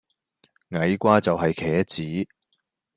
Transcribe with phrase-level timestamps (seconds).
[0.69, 2.27] 矮瓜就係茄子